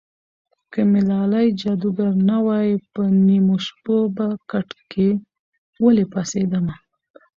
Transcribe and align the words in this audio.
که 0.71 0.81
مې 0.91 1.01
لالی 1.09 1.47
جادوګر 1.61 2.11
نه 2.29 2.37
وای 2.45 2.69
په 2.93 3.03
نیمو 3.27 3.55
شپو 3.65 3.97
به 4.15 4.27
کټ 4.51 4.69
کې 4.91 5.09
ولې 5.83 6.05
پاڅېدمه 6.13 6.75